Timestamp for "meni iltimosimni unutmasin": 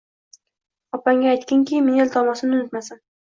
1.89-3.03